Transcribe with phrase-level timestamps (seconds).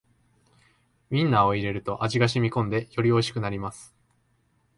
[1.11, 3.93] ウインナーを入れると味がしみこんでよりおいしくなります